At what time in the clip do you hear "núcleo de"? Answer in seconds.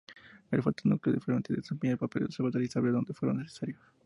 0.89-1.17